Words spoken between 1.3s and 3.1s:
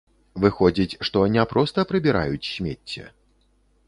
не проста прыбіраюць смецце.